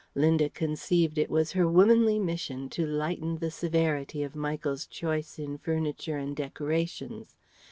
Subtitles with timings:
[0.15, 5.59] Linda conceived it was her womanly mission to lighten the severity of Michael's choice in
[5.59, 7.35] furniture and decorations.